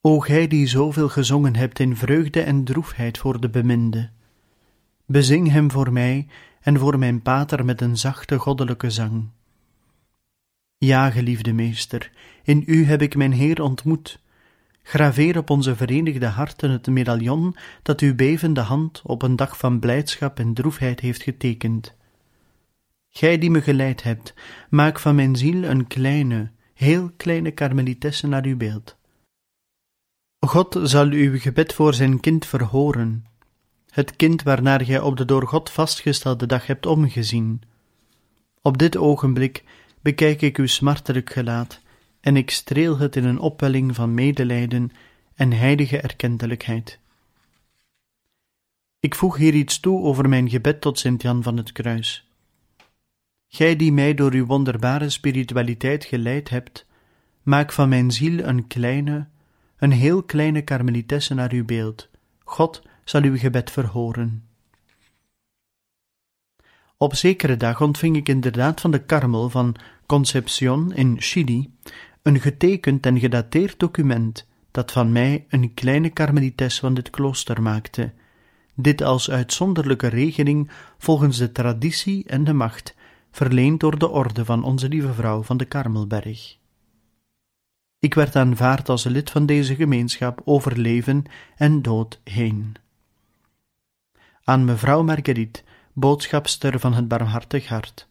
O 0.00 0.20
gij 0.20 0.46
die 0.46 0.66
zoveel 0.66 1.08
gezongen 1.08 1.56
hebt 1.56 1.78
in 1.78 1.96
vreugde 1.96 2.42
en 2.42 2.64
droefheid 2.64 3.18
voor 3.18 3.40
de 3.40 3.50
beminde, 3.50 4.10
bezing 5.06 5.50
hem 5.50 5.70
voor 5.70 5.92
mij 5.92 6.26
en 6.60 6.78
voor 6.78 6.98
mijn 6.98 7.22
pater 7.22 7.64
met 7.64 7.80
een 7.80 7.98
zachte 7.98 8.38
goddelijke 8.38 8.90
zang. 8.90 9.30
Ja, 10.84 11.10
geliefde 11.10 11.52
meester, 11.52 12.10
in 12.42 12.62
u 12.66 12.84
heb 12.84 13.02
ik 13.02 13.16
mijn 13.16 13.32
Heer 13.32 13.62
ontmoet. 13.62 14.18
Graveer 14.82 15.38
op 15.38 15.50
onze 15.50 15.76
verenigde 15.76 16.26
harten 16.26 16.70
het 16.70 16.86
medaillon 16.86 17.56
dat 17.82 18.00
uw 18.00 18.14
bevende 18.14 18.60
hand 18.60 19.02
op 19.04 19.22
een 19.22 19.36
dag 19.36 19.58
van 19.58 19.80
blijdschap 19.80 20.38
en 20.38 20.54
droefheid 20.54 21.00
heeft 21.00 21.22
getekend. 21.22 21.94
Gij 23.10 23.38
die 23.38 23.50
me 23.50 23.60
geleid 23.62 24.02
hebt, 24.02 24.34
maak 24.70 24.98
van 24.98 25.14
mijn 25.14 25.36
ziel 25.36 25.62
een 25.64 25.86
kleine, 25.86 26.50
heel 26.74 27.10
kleine 27.16 27.50
karmelitesse 27.50 28.26
naar 28.26 28.44
uw 28.44 28.56
beeld. 28.56 28.96
God 30.38 30.78
zal 30.82 31.06
uw 31.06 31.38
gebed 31.38 31.72
voor 31.72 31.94
zijn 31.94 32.20
kind 32.20 32.46
verhoren, 32.46 33.26
het 33.90 34.16
kind 34.16 34.42
waarnaar 34.42 34.84
gij 34.84 35.00
op 35.00 35.16
de 35.16 35.24
door 35.24 35.48
God 35.48 35.70
vastgestelde 35.70 36.46
dag 36.46 36.66
hebt 36.66 36.86
omgezien. 36.86 37.62
Op 38.62 38.78
dit 38.78 38.96
ogenblik 38.96 39.64
bekijk 40.02 40.42
ik 40.42 40.56
uw 40.56 40.66
smartelijk 40.66 41.32
gelaat, 41.32 41.80
en 42.20 42.36
ik 42.36 42.50
streel 42.50 42.98
het 42.98 43.16
in 43.16 43.24
een 43.24 43.38
opwelling 43.38 43.94
van 43.94 44.14
medelijden 44.14 44.92
en 45.34 45.52
heilige 45.52 46.00
erkentelijkheid. 46.00 46.98
Ik 49.00 49.14
voeg 49.14 49.36
hier 49.36 49.54
iets 49.54 49.80
toe 49.80 50.02
over 50.02 50.28
mijn 50.28 50.50
gebed 50.50 50.80
tot 50.80 50.98
Sint 50.98 51.22
Jan 51.22 51.42
van 51.42 51.56
het 51.56 51.72
Kruis. 51.72 52.30
Gij 53.48 53.76
die 53.76 53.92
mij 53.92 54.14
door 54.14 54.32
uw 54.32 54.46
wonderbare 54.46 55.10
spiritualiteit 55.10 56.04
geleid 56.04 56.48
hebt, 56.48 56.86
maak 57.42 57.72
van 57.72 57.88
mijn 57.88 58.10
ziel 58.10 58.38
een 58.38 58.66
kleine, 58.66 59.26
een 59.76 59.92
heel 59.92 60.22
kleine 60.22 60.62
karmelitesse 60.62 61.34
naar 61.34 61.52
uw 61.52 61.64
beeld. 61.64 62.08
God 62.44 62.82
zal 63.04 63.22
uw 63.22 63.36
gebed 63.36 63.70
verhoren. 63.70 64.44
Op 67.02 67.14
zekere 67.14 67.56
dag 67.56 67.80
ontving 67.80 68.16
ik 68.16 68.28
inderdaad 68.28 68.80
van 68.80 68.90
de 68.90 68.98
Karmel 68.98 69.50
van 69.50 69.74
Concepcion 70.06 70.94
in 70.94 71.16
Chili 71.20 71.70
een 72.22 72.40
getekend 72.40 73.06
en 73.06 73.18
gedateerd 73.18 73.78
document 73.78 74.46
dat 74.70 74.92
van 74.92 75.12
mij 75.12 75.44
een 75.48 75.74
kleine 75.74 76.10
karmelites 76.10 76.78
van 76.78 76.94
dit 76.94 77.10
klooster 77.10 77.62
maakte, 77.62 78.12
dit 78.74 79.02
als 79.02 79.30
uitzonderlijke 79.30 80.06
regeling 80.06 80.70
volgens 80.98 81.38
de 81.38 81.52
traditie 81.52 82.24
en 82.26 82.44
de 82.44 82.52
macht 82.52 82.94
verleend 83.30 83.80
door 83.80 83.98
de 83.98 84.08
orde 84.08 84.44
van 84.44 84.64
onze 84.64 84.88
lieve 84.88 85.12
vrouw 85.12 85.42
van 85.42 85.56
de 85.56 85.64
Karmelberg. 85.64 86.56
Ik 87.98 88.14
werd 88.14 88.36
aanvaard 88.36 88.88
als 88.88 89.04
lid 89.04 89.30
van 89.30 89.46
deze 89.46 89.74
gemeenschap 89.74 90.40
over 90.44 90.78
leven 90.78 91.24
en 91.56 91.82
dood 91.82 92.20
heen. 92.24 92.74
Aan 94.44 94.64
mevrouw 94.64 95.02
Marguerite, 95.02 95.62
boodschapster 95.92 96.80
van 96.80 96.94
het 96.94 97.08
barmhartig 97.08 97.68
hart. 97.68 98.06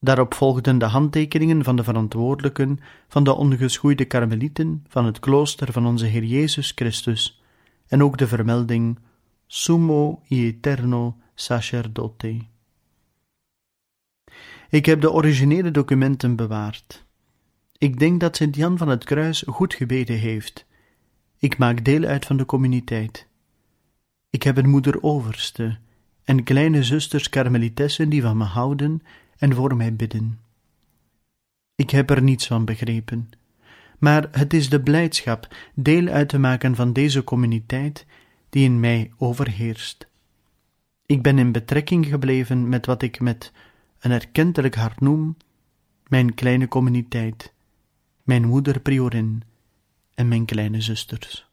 Daarop 0.00 0.34
volgden 0.34 0.78
de 0.78 0.84
handtekeningen 0.84 1.64
van 1.64 1.76
de 1.76 1.84
verantwoordelijken 1.84 2.78
van 3.08 3.24
de 3.24 3.34
ongeschoeide 3.34 4.04
karmelieten 4.04 4.84
van 4.88 5.04
het 5.04 5.18
klooster 5.18 5.72
van 5.72 5.86
onze 5.86 6.06
Heer 6.06 6.24
Jezus 6.24 6.72
Christus 6.74 7.42
en 7.86 8.02
ook 8.02 8.18
de 8.18 8.26
vermelding 8.26 8.98
Sumo 9.46 10.22
Eterno 10.28 11.16
Sacerdote. 11.34 12.40
Ik 14.68 14.86
heb 14.86 15.00
de 15.00 15.12
originele 15.12 15.70
documenten 15.70 16.36
bewaard. 16.36 17.04
Ik 17.78 17.98
denk 17.98 18.20
dat 18.20 18.36
Sint 18.36 18.56
Jan 18.56 18.78
van 18.78 18.88
het 18.88 19.04
Kruis 19.04 19.44
goed 19.46 19.74
gebeden 19.74 20.18
heeft. 20.18 20.66
Ik 21.38 21.58
maak 21.58 21.84
deel 21.84 22.04
uit 22.04 22.26
van 22.26 22.36
de 22.36 22.44
communiteit. 22.44 23.26
Ik 24.30 24.42
heb 24.42 24.56
een 24.56 24.68
moeder 24.68 25.02
overste 25.02 25.78
en 26.26 26.42
kleine 26.42 26.82
zusters 26.82 27.28
karmelitessen 27.28 28.08
die 28.08 28.22
van 28.22 28.36
me 28.36 28.44
houden 28.44 29.02
en 29.38 29.54
voor 29.54 29.76
mij 29.76 29.94
bidden. 29.94 30.38
Ik 31.74 31.90
heb 31.90 32.10
er 32.10 32.22
niets 32.22 32.46
van 32.46 32.64
begrepen, 32.64 33.30
maar 33.98 34.28
het 34.30 34.54
is 34.54 34.68
de 34.68 34.80
blijdschap 34.80 35.56
deel 35.74 36.08
uit 36.08 36.28
te 36.28 36.38
maken 36.38 36.74
van 36.74 36.92
deze 36.92 37.24
communiteit 37.24 38.06
die 38.50 38.64
in 38.64 38.80
mij 38.80 39.10
overheerst. 39.16 40.08
Ik 41.06 41.22
ben 41.22 41.38
in 41.38 41.52
betrekking 41.52 42.06
gebleven 42.06 42.68
met 42.68 42.86
wat 42.86 43.02
ik 43.02 43.20
met 43.20 43.52
een 43.98 44.10
erkentelijk 44.10 44.74
hart 44.74 45.00
noem 45.00 45.36
mijn 46.06 46.34
kleine 46.34 46.68
communiteit, 46.68 47.52
mijn 48.22 48.44
moeder 48.44 48.80
priorin 48.80 49.42
en 50.14 50.28
mijn 50.28 50.44
kleine 50.44 50.80
zusters. 50.80 51.50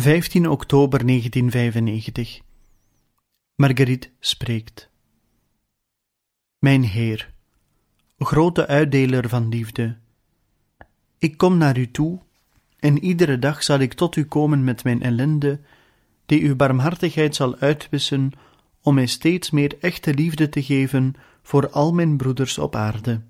15 0.00 0.48
oktober 0.48 1.06
1995. 1.06 2.40
Marguerite 3.54 4.08
spreekt. 4.20 4.90
Mijn 6.58 6.84
Heer, 6.84 7.32
grote 8.18 8.66
uitdeler 8.66 9.28
van 9.28 9.48
liefde, 9.48 9.96
ik 11.18 11.36
kom 11.36 11.56
naar 11.56 11.78
u 11.78 11.90
toe 11.90 12.18
en 12.78 13.04
iedere 13.04 13.38
dag 13.38 13.62
zal 13.62 13.78
ik 13.78 13.92
tot 13.92 14.16
u 14.16 14.24
komen 14.24 14.64
met 14.64 14.84
mijn 14.84 15.02
ellende, 15.02 15.60
die 16.26 16.42
uw 16.42 16.56
barmhartigheid 16.56 17.34
zal 17.34 17.56
uitwissen 17.56 18.32
om 18.82 18.94
mij 18.94 19.06
steeds 19.06 19.50
meer 19.50 19.76
echte 19.80 20.14
liefde 20.14 20.48
te 20.48 20.62
geven 20.62 21.14
voor 21.42 21.70
al 21.70 21.92
mijn 21.92 22.16
broeders 22.16 22.58
op 22.58 22.74
aarde. 22.74 23.20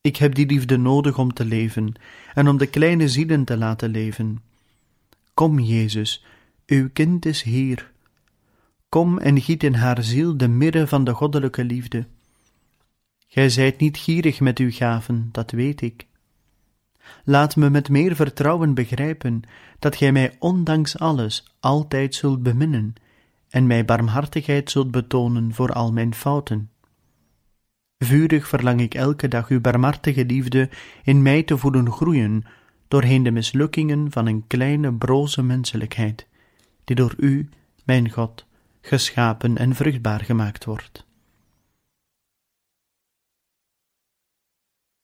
Ik 0.00 0.16
heb 0.16 0.34
die 0.34 0.46
liefde 0.46 0.76
nodig 0.76 1.18
om 1.18 1.32
te 1.32 1.44
leven 1.44 1.92
en 2.34 2.48
om 2.48 2.58
de 2.58 2.66
kleine 2.66 3.08
zielen 3.08 3.44
te 3.44 3.56
laten 3.56 3.90
leven 3.90 4.46
Kom, 5.38 5.58
Jezus, 5.58 6.24
uw 6.66 6.88
kind 6.92 7.26
is 7.26 7.42
hier. 7.42 7.92
Kom 8.88 9.18
en 9.18 9.40
giet 9.40 9.62
in 9.62 9.74
haar 9.74 10.02
ziel 10.02 10.36
de 10.36 10.48
mirre 10.48 10.86
van 10.86 11.04
de 11.04 11.14
goddelijke 11.14 11.64
liefde. 11.64 12.06
Gij 13.26 13.48
zijt 13.48 13.78
niet 13.78 13.96
gierig 13.96 14.40
met 14.40 14.58
uw 14.58 14.70
gaven, 14.70 15.28
dat 15.32 15.50
weet 15.50 15.80
ik. 15.80 16.06
Laat 17.24 17.56
me 17.56 17.70
met 17.70 17.88
meer 17.88 18.16
vertrouwen 18.16 18.74
begrijpen 18.74 19.42
dat 19.78 19.96
gij 19.96 20.12
mij 20.12 20.36
ondanks 20.38 20.98
alles 20.98 21.56
altijd 21.60 22.14
zult 22.14 22.42
beminnen 22.42 22.94
en 23.48 23.66
mij 23.66 23.84
barmhartigheid 23.84 24.70
zult 24.70 24.90
betonen 24.90 25.54
voor 25.54 25.72
al 25.72 25.92
mijn 25.92 26.14
fouten. 26.14 26.70
Vurig 27.98 28.48
verlang 28.48 28.80
ik 28.80 28.94
elke 28.94 29.28
dag 29.28 29.48
uw 29.48 29.60
barmhartige 29.60 30.24
liefde 30.24 30.70
in 31.02 31.22
mij 31.22 31.42
te 31.42 31.58
voelen 31.58 31.90
groeien, 31.92 32.44
doorheen 32.88 33.22
de 33.22 33.30
mislukkingen 33.30 34.10
van 34.10 34.26
een 34.26 34.46
kleine 34.46 34.94
broze 34.94 35.42
menselijkheid, 35.42 36.26
die 36.84 36.96
door 36.96 37.14
u, 37.18 37.48
mijn 37.84 38.10
God, 38.10 38.46
geschapen 38.80 39.56
en 39.56 39.74
vruchtbaar 39.74 40.24
gemaakt 40.24 40.64
wordt. 40.64 41.06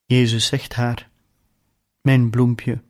Jezus 0.05 0.47
zegt 0.47 0.75
haar: 0.75 1.11
Mijn 2.01 2.31
bloempje, 2.31 2.83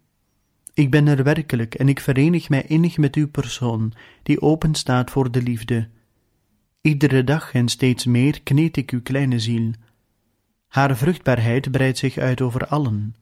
ik 0.74 0.90
ben 0.90 1.06
er 1.06 1.22
werkelijk 1.22 1.74
en 1.74 1.88
ik 1.88 2.00
verenig 2.00 2.48
mij 2.48 2.62
innig 2.62 2.98
met 2.98 3.14
uw 3.14 3.28
persoon, 3.28 3.92
die 4.22 4.40
open 4.40 4.74
staat 4.74 5.10
voor 5.10 5.30
de 5.30 5.42
liefde. 5.42 5.88
Iedere 6.80 7.24
dag 7.24 7.52
en 7.52 7.68
steeds 7.68 8.04
meer 8.04 8.42
kneed 8.42 8.76
ik 8.76 8.90
uw 8.90 9.02
kleine 9.02 9.38
ziel. 9.38 9.70
Haar 10.66 10.96
vruchtbaarheid 10.96 11.70
breidt 11.70 11.98
zich 11.98 12.16
uit 12.18 12.40
over 12.40 12.66
allen. 12.66 13.14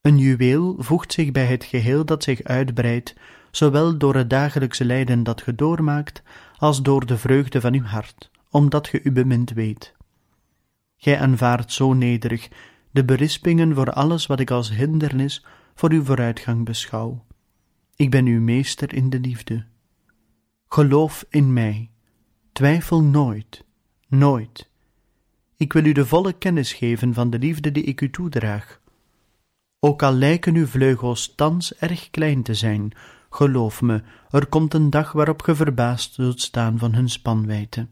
Een 0.00 0.18
juweel 0.18 0.76
voegt 0.78 1.12
zich 1.12 1.32
bij 1.32 1.46
het 1.46 1.64
geheel 1.64 2.04
dat 2.04 2.22
zich 2.22 2.42
uitbreidt, 2.42 3.14
zowel 3.50 3.98
door 3.98 4.14
het 4.14 4.30
dagelijkse 4.30 4.84
lijden 4.84 5.22
dat 5.22 5.42
ge 5.42 5.54
doormaakt, 5.54 6.22
als 6.56 6.82
door 6.82 7.06
de 7.06 7.18
vreugde 7.18 7.60
van 7.60 7.74
uw 7.74 7.84
hart, 7.84 8.30
omdat 8.50 8.88
ge 8.88 9.00
u 9.02 9.12
bemind 9.12 9.50
weet. 9.50 9.96
Gij 10.96 11.18
aanvaardt 11.18 11.72
zo 11.72 11.92
nederig 11.92 12.48
de 12.90 13.04
berispingen 13.04 13.74
voor 13.74 13.92
alles 13.92 14.26
wat 14.26 14.40
ik 14.40 14.50
als 14.50 14.70
hindernis 14.70 15.44
voor 15.74 15.90
uw 15.90 16.04
vooruitgang 16.04 16.64
beschouw. 16.64 17.24
Ik 17.96 18.10
ben 18.10 18.26
uw 18.26 18.40
meester 18.40 18.94
in 18.94 19.10
de 19.10 19.20
liefde. 19.20 19.64
Geloof 20.68 21.24
in 21.28 21.52
mij. 21.52 21.90
Twijfel 22.52 23.02
nooit, 23.02 23.64
nooit. 24.08 24.70
Ik 25.56 25.72
wil 25.72 25.84
u 25.84 25.92
de 25.92 26.06
volle 26.06 26.32
kennis 26.32 26.72
geven 26.72 27.14
van 27.14 27.30
de 27.30 27.38
liefde 27.38 27.72
die 27.72 27.82
ik 27.82 28.00
u 28.00 28.10
toedraag. 28.10 28.80
Ook 29.80 30.02
al 30.02 30.12
lijken 30.12 30.54
uw 30.54 30.66
vleugels 30.66 31.32
thans 31.34 31.74
erg 31.74 32.10
klein 32.10 32.42
te 32.42 32.54
zijn, 32.54 32.92
geloof 33.30 33.82
me, 33.82 34.02
er 34.30 34.46
komt 34.46 34.74
een 34.74 34.90
dag 34.90 35.12
waarop 35.12 35.42
ge 35.42 35.54
verbaasd 35.54 36.14
zult 36.14 36.40
staan 36.40 36.78
van 36.78 36.94
hun 36.94 37.08
spanwijte. 37.08 37.86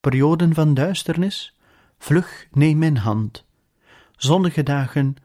Perioden 0.00 0.54
van 0.54 0.74
duisternis? 0.74 1.56
Vlug 1.98 2.46
neem 2.52 2.78
mijn 2.78 2.96
hand. 2.96 3.44
Zonnige 4.16 4.62
dagen, 4.62 5.16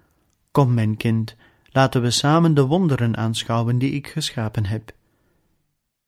kom 0.51 0.73
mijn 0.73 0.97
kind, 0.97 1.35
laten 1.65 2.01
we 2.01 2.11
samen 2.11 2.53
de 2.53 2.65
wonderen 2.65 3.17
aanschouwen 3.17 3.77
die 3.77 3.91
ik 3.91 4.07
geschapen 4.07 4.65
heb. 4.65 4.91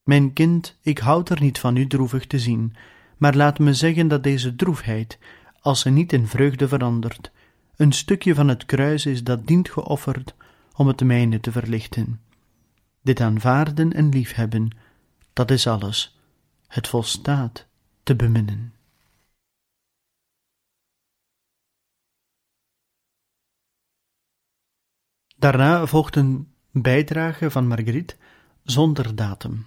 Mijn 0.04 0.34
kind, 0.34 0.78
ik 0.82 0.98
houd 0.98 1.30
er 1.30 1.42
niet 1.42 1.60
van 1.60 1.76
u 1.76 1.88
droevig 1.88 2.28
te 2.28 2.40
zien, 2.40 2.76
maar 3.18 3.36
laat 3.36 3.60
me 3.60 3.74
zeggen 3.74 4.08
dat 4.08 4.24
deze 4.24 4.56
droefheid, 4.56 5.20
als 5.60 5.80
ze 5.80 5.90
niet 5.90 6.14
in 6.14 6.28
vreugde 6.28 6.68
verandert, 6.68 7.32
een 7.78 7.92
stukje 7.92 8.36
van 8.36 8.48
het 8.48 8.66
kruis 8.66 9.06
is 9.06 9.24
dat 9.24 9.48
dient 9.48 9.70
geofferd 9.70 10.36
om 10.76 10.88
het 10.88 11.04
mijne 11.04 11.40
te 11.40 11.52
verlichten. 11.52 12.22
Dit 13.02 13.20
aanvaarden 13.20 13.94
en 13.94 14.10
liefhebben, 14.10 14.70
dat 15.34 15.52
is 15.52 15.68
alles. 15.68 16.20
Het 16.68 16.88
volstaat 16.88 17.68
te 18.04 18.16
beminnen. 18.16 18.74
Daarna 25.36 25.86
volgt 25.86 26.16
een 26.16 26.54
bijdrage 26.72 27.52
van 27.52 27.68
Marguerite 27.68 28.16
zonder 28.64 29.16
datum. 29.16 29.66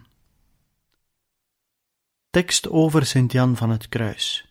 Tekst 2.31 2.69
over 2.69 3.07
Sint-Jan 3.07 3.57
van 3.57 3.71
het 3.71 3.89
Kruis. 3.89 4.50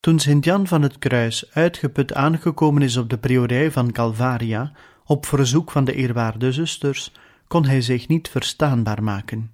Toen 0.00 0.18
Sint-Jan 0.18 0.66
van 0.66 0.82
het 0.82 0.98
Kruis 0.98 1.50
uitgeput 1.50 2.14
aangekomen 2.14 2.82
is 2.82 2.96
op 2.96 3.10
de 3.10 3.18
priorij 3.18 3.70
van 3.70 3.92
Calvaria, 3.92 4.72
op 5.04 5.26
verzoek 5.26 5.70
van 5.70 5.84
de 5.84 5.94
eerwaarde 5.94 6.52
zusters, 6.52 7.12
kon 7.46 7.64
hij 7.64 7.80
zich 7.80 8.08
niet 8.08 8.28
verstaanbaar 8.28 9.02
maken. 9.02 9.52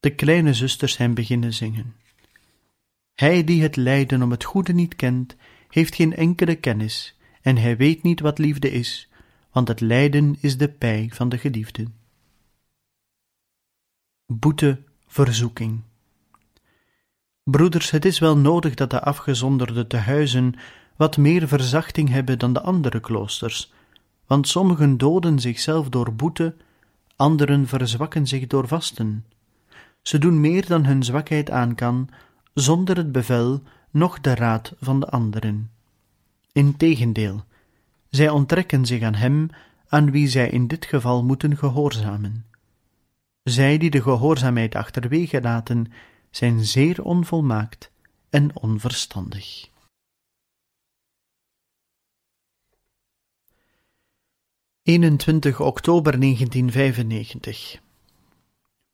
De 0.00 0.14
kleine 0.14 0.54
zusters 0.54 0.96
hem 0.96 1.14
beginnen 1.14 1.52
zingen. 1.52 1.94
Hij 3.14 3.44
die 3.44 3.62
het 3.62 3.76
lijden 3.76 4.22
om 4.22 4.30
het 4.30 4.44
goede 4.44 4.72
niet 4.72 4.96
kent, 4.96 5.36
heeft 5.68 5.94
geen 5.94 6.16
enkele 6.16 6.54
kennis, 6.54 7.16
en 7.42 7.56
hij 7.56 7.76
weet 7.76 8.02
niet 8.02 8.20
wat 8.20 8.38
liefde 8.38 8.70
is, 8.70 9.10
want 9.52 9.68
het 9.68 9.80
lijden 9.80 10.36
is 10.40 10.56
de 10.56 10.68
pij 10.68 11.10
van 11.12 11.28
de 11.28 11.38
geliefde. 11.38 11.86
Boete, 14.26 14.82
verzoeking. 15.06 15.82
Broeders, 17.44 17.90
het 17.90 18.04
is 18.04 18.18
wel 18.18 18.36
nodig 18.36 18.74
dat 18.74 18.90
de 18.90 19.02
afgezonderde 19.02 19.86
tehuizen 19.86 20.54
wat 20.96 21.16
meer 21.16 21.48
verzachting 21.48 22.08
hebben 22.08 22.38
dan 22.38 22.52
de 22.52 22.60
andere 22.60 23.00
kloosters, 23.00 23.72
want 24.26 24.48
sommigen 24.48 24.98
doden 24.98 25.38
zichzelf 25.38 25.88
door 25.88 26.14
boete, 26.14 26.54
anderen 27.16 27.66
verzwakken 27.66 28.26
zich 28.26 28.46
door 28.46 28.68
vasten. 28.68 29.24
Ze 30.02 30.18
doen 30.18 30.40
meer 30.40 30.66
dan 30.66 30.84
hun 30.84 31.02
zwakheid 31.02 31.50
aan 31.50 31.74
kan, 31.74 32.08
zonder 32.54 32.96
het 32.96 33.12
bevel 33.12 33.62
noch 33.90 34.20
de 34.20 34.34
raad 34.34 34.72
van 34.80 35.00
de 35.00 35.08
anderen. 35.08 35.70
Integendeel, 36.52 37.44
zij 38.10 38.28
onttrekken 38.28 38.86
zich 38.86 39.02
aan 39.02 39.14
hem 39.14 39.48
aan 39.88 40.10
wie 40.10 40.28
zij 40.28 40.48
in 40.48 40.66
dit 40.66 40.84
geval 40.84 41.24
moeten 41.24 41.56
gehoorzamen. 41.56 42.44
Zij 43.42 43.78
die 43.78 43.90
de 43.90 44.02
gehoorzaamheid 44.02 44.74
achterwege 44.74 45.40
laten, 45.40 45.92
zijn 46.32 46.64
zeer 46.64 47.02
onvolmaakt 47.02 47.90
en 48.30 48.56
onverstandig. 48.56 49.70
...21 54.90 54.90
oktober 55.58 56.20
1995 56.20 57.80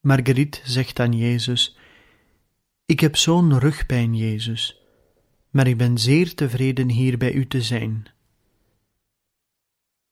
Marguerite 0.00 0.60
zegt 0.64 1.00
aan 1.00 1.12
Jezus... 1.12 1.76
Ik 2.84 3.00
heb 3.00 3.16
zo'n 3.16 3.58
rugpijn, 3.58 4.16
Jezus, 4.16 4.82
maar 5.50 5.66
ik 5.66 5.76
ben 5.76 5.98
zeer 5.98 6.34
tevreden 6.34 6.88
hier 6.88 7.18
bij 7.18 7.32
u 7.32 7.46
te 7.46 7.62
zijn. 7.62 8.06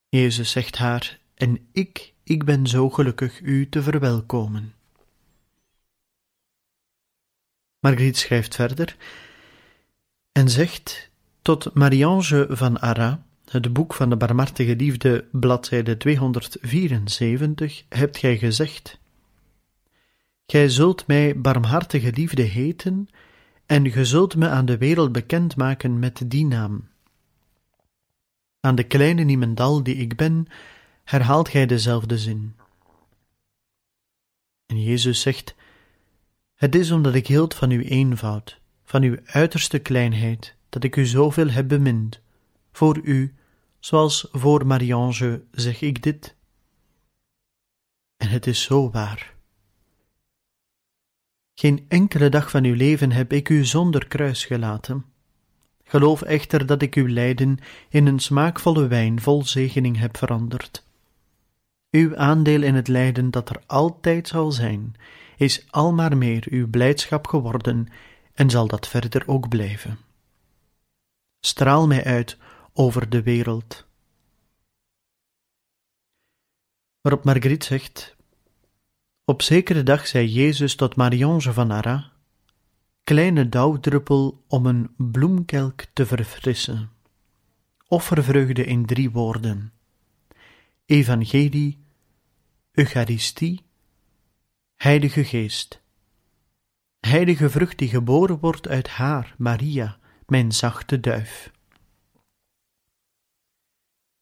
Jezus 0.09 0.51
zegt 0.51 0.77
haar, 0.77 1.21
en 1.35 1.69
ik, 1.73 2.15
ik 2.23 2.45
ben 2.45 2.67
zo 2.67 2.91
gelukkig 2.91 3.41
u 3.41 3.69
te 3.69 3.83
verwelkomen. 3.83 4.76
Marguerite 7.87 8.19
schrijft 8.19 8.55
verder 8.55 8.97
en 10.33 10.49
zegt 10.49 11.11
tot 11.43 11.75
Marie-Ange 11.75 12.47
van 12.51 12.81
Arras, 12.81 13.17
het 13.51 13.73
boek 13.73 13.95
van 13.95 14.11
de 14.11 14.17
barmhartige 14.17 14.77
liefde, 14.77 15.25
bladzijde 15.33 15.97
274, 15.97 17.85
hebt 17.89 18.17
gij 18.19 18.39
gezegd: 18.39 18.99
Gij 20.47 20.69
zult 20.69 21.07
mij 21.07 21.41
barmhartige 21.41 22.13
liefde 22.13 22.43
heten, 22.43 23.09
en 23.67 23.91
ge 23.91 24.05
zult 24.05 24.37
me 24.37 24.49
aan 24.49 24.67
de 24.67 24.79
wereld 24.79 25.13
bekend 25.13 25.57
maken 25.57 25.99
met 25.99 26.23
die 26.27 26.47
naam. 26.47 26.89
Aan 28.61 28.75
de 28.75 28.85
kleine 28.85 29.23
niemendal 29.23 29.83
die 29.83 29.97
ik 29.97 30.17
ben, 30.17 30.47
herhaalt 31.05 31.49
gij 31.49 31.67
dezelfde 31.67 32.19
zin. 32.19 32.55
En 34.67 34.83
Jezus 34.83 35.21
zegt: 35.21 35.55
Het 36.57 36.75
is 36.75 36.91
omdat 36.91 37.15
ik 37.15 37.27
hield 37.27 37.55
van 37.55 37.71
uw 37.71 37.81
eenvoud, 37.81 38.61
van 38.85 39.03
uw 39.03 39.17
uiterste 39.25 39.79
kleinheid, 39.79 40.55
dat 40.69 40.85
ik 40.85 40.97
u 40.97 41.07
zoveel 41.07 41.51
heb 41.51 41.69
bemind. 41.69 42.21
Voor 42.73 43.01
u, 43.03 43.35
zoals 43.79 44.29
voor 44.33 44.67
Marie-Ange, 44.67 45.43
zeg 45.51 45.81
ik 45.81 46.03
dit. 46.03 46.37
En 48.17 48.29
het 48.29 48.47
is 48.47 48.63
zo 48.63 48.91
waar. 48.91 49.35
Geen 51.55 51.85
enkele 51.89 52.29
dag 52.29 52.51
van 52.51 52.65
uw 52.65 52.75
leven 52.75 53.13
heb 53.13 53.33
ik 53.33 53.49
u 53.49 53.65
zonder 53.65 54.07
kruis 54.07 54.45
gelaten. 54.45 55.05
Geloof 55.85 56.23
echter 56.23 56.67
dat 56.67 56.83
ik 56.83 56.95
uw 56.95 57.09
lijden 57.09 57.59
in 57.89 58.07
een 58.07 58.19
smaakvolle 58.19 58.87
wijn 58.87 59.21
vol 59.21 59.45
zegening 59.45 59.99
heb 59.99 60.17
veranderd. 60.17 60.87
Uw 61.91 62.17
aandeel 62.17 62.63
in 62.63 62.75
het 62.75 62.89
lijden 62.89 63.31
dat 63.31 63.49
er 63.49 63.63
altijd 63.67 64.29
zal 64.29 64.53
zijn, 64.53 64.95
is 65.37 65.67
al 65.71 65.93
maar 65.93 66.17
meer 66.17 66.47
uw 66.51 66.69
blijdschap 66.69 67.27
geworden 67.27 67.89
en 68.35 68.51
zal 68.51 68.67
dat 68.67 68.89
verder 68.89 69.23
ook 69.27 69.49
blijven. 69.49 69.99
Straal 71.41 71.87
mij 71.87 72.05
uit 72.05 72.37
over 72.73 73.09
de 73.09 73.23
wereld. 73.23 73.87
Waarop 77.01 77.25
Marguerite 77.25 77.67
zegt: 77.67 78.17
Op 79.25 79.43
zekere 79.43 79.83
dag 79.83 80.07
zei 80.07 80.29
Jezus 80.29 80.75
tot 80.75 80.97
Marie-Ange 80.97 81.53
van 81.53 81.71
Arras: 81.71 82.11
kleine 83.05 83.49
dauwdruppel 83.49 84.45
om 84.49 84.67
een 84.67 84.95
bloemkelk 84.97 85.85
te 85.93 86.07
verfrissen. 86.07 86.91
Offervreugde 87.89 88.65
in 88.65 88.87
drie 88.87 89.11
woorden: 89.11 89.73
Evangelie, 90.87 91.79
Eucharistie, 92.73 93.66
Heilige 94.77 95.25
Geest. 95.25 95.81
Heilige 97.01 97.51
vrucht 97.51 97.79
die 97.79 97.89
geboren 97.89 98.39
wordt 98.39 98.69
uit 98.69 98.89
haar, 98.89 99.35
Maria, 99.39 99.99
mijn 100.27 100.53
zachte 100.53 101.01
duif. 101.01 101.51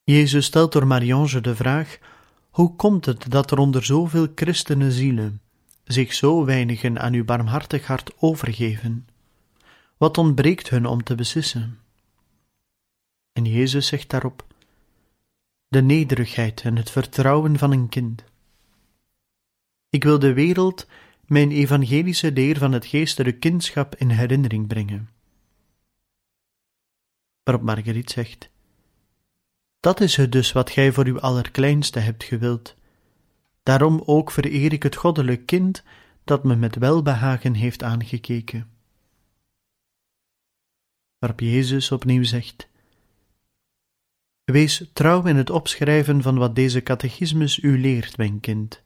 Jezus 0.05 0.45
stelt 0.45 0.73
door 0.73 0.87
Mariange 0.87 1.41
de 1.41 1.57
vraag: 1.57 1.99
hoe 2.51 2.77
komt 2.77 3.05
het 3.05 3.31
dat 3.31 3.51
er 3.51 3.59
onder 3.59 3.85
zoveel 3.85 4.29
christenen 4.35 4.93
zielen 4.93 5.41
zich 5.85 6.13
zo 6.15 6.45
weinigen 6.45 7.01
aan 7.01 7.13
uw 7.13 7.25
barmhartig 7.25 7.87
hart 7.87 8.13
overgeven? 8.19 9.09
Wat 9.97 10.19
ontbreekt 10.19 10.69
hun 10.69 10.87
om 10.87 11.03
te 11.03 11.15
beslissen? 11.15 11.79
En 13.33 13.45
Jezus 13.45 13.87
zegt 13.87 14.11
daarop: 14.11 14.47
De 15.69 15.83
nederigheid 15.83 16.61
en 16.61 16.77
het 16.77 16.91
vertrouwen 16.91 17.59
van 17.59 17.73
een 17.73 17.89
kind. 17.89 18.25
Ik 19.95 20.05
wil 20.05 20.19
de 20.19 20.33
wereld 20.33 20.87
mijn 21.27 21.51
evangelische 21.51 22.33
leer 22.33 22.59
van 22.59 22.73
het 22.73 22.87
geestelijke 22.87 23.39
kindschap 23.39 23.95
in 23.97 24.11
herinnering 24.11 24.67
brengen. 24.67 25.11
Waarop 27.43 27.65
Marguerite 27.65 28.13
zegt: 28.13 28.51
Dat 29.81 30.01
is 30.01 30.17
het 30.17 30.33
dus 30.33 30.53
wat 30.53 30.71
gij 30.71 30.93
voor 30.93 31.07
uw 31.07 31.21
allerkleinste 31.21 31.99
hebt 31.99 32.25
gewild. 32.25 32.77
Daarom 33.63 34.03
ook 34.05 34.31
vereer 34.31 34.73
ik 34.73 34.83
het 34.83 34.97
goddelijk 34.97 35.47
kind 35.47 35.83
dat 36.25 36.45
me 36.45 36.57
met 36.57 36.77
welbehagen 36.77 37.55
heeft 37.55 37.83
aangekeken. 37.83 38.71
Waarop 41.19 41.41
Jezus 41.41 41.93
opnieuw 41.93 42.25
zegt: 42.25 42.69
Wees 44.45 44.91
trouw 44.93 45.25
in 45.27 45.37
het 45.37 45.51
opschrijven 45.51 46.23
van 46.23 46.39
wat 46.39 46.55
deze 46.55 46.83
catechismus 46.83 47.59
u 47.63 47.81
leert, 47.81 48.17
mijn 48.17 48.41
kind. 48.41 48.84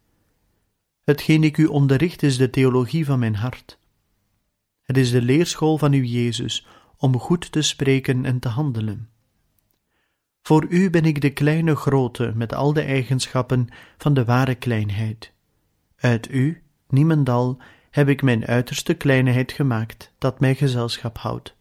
Hetgeen 1.08 1.44
ik 1.44 1.56
u 1.56 1.66
onderricht 1.66 2.22
is 2.22 2.36
de 2.36 2.50
theologie 2.50 3.04
van 3.04 3.18
mijn 3.18 3.34
hart. 3.34 3.78
Het 4.82 4.96
is 4.96 5.10
de 5.10 5.22
leerschool 5.22 5.78
van 5.78 5.92
uw 5.92 6.02
Jezus 6.02 6.66
om 6.96 7.18
goed 7.18 7.52
te 7.52 7.62
spreken 7.62 8.24
en 8.24 8.38
te 8.38 8.48
handelen. 8.48 9.08
Voor 10.42 10.66
u 10.68 10.90
ben 10.90 11.04
ik 11.04 11.20
de 11.20 11.30
kleine 11.30 11.76
grote 11.76 12.32
met 12.34 12.54
al 12.54 12.72
de 12.72 12.80
eigenschappen 12.80 13.68
van 13.98 14.14
de 14.14 14.24
ware 14.24 14.54
kleinheid. 14.54 15.32
Uit 15.96 16.30
u, 16.30 16.62
niemendal, 16.88 17.58
heb 17.90 18.08
ik 18.08 18.22
mijn 18.22 18.46
uiterste 18.46 18.94
kleinheid 18.94 19.52
gemaakt, 19.52 20.12
dat 20.18 20.40
mij 20.40 20.54
gezelschap 20.54 21.18
houdt. 21.18 21.56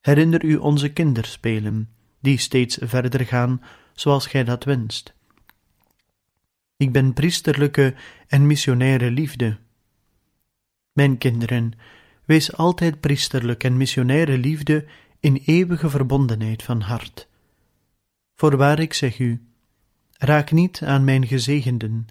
Herinner 0.00 0.44
u 0.44 0.56
onze 0.56 0.92
kinderspelen, 0.92 1.88
die 2.20 2.38
steeds 2.38 2.78
verder 2.80 3.26
gaan 3.26 3.62
zoals 3.94 4.26
gij 4.26 4.44
dat 4.44 4.64
wenst. 4.64 5.14
Ik 6.82 6.92
ben 6.92 7.12
priesterlijke 7.12 7.94
en 8.26 8.46
missionaire 8.46 9.10
liefde. 9.10 9.58
Mijn 10.92 11.18
kinderen, 11.18 11.72
wees 12.24 12.56
altijd 12.56 13.00
priesterlijk 13.00 13.64
en 13.64 13.76
missionaire 13.76 14.38
liefde 14.38 14.84
in 15.20 15.42
eeuwige 15.44 15.90
verbondenheid 15.90 16.62
van 16.62 16.80
hart. 16.80 17.28
Voorwaar 18.34 18.78
ik 18.78 18.92
zeg 18.92 19.18
u, 19.18 19.42
raak 20.18 20.50
niet 20.50 20.82
aan 20.82 21.04
mijn 21.04 21.26
gezegenden, 21.26 22.06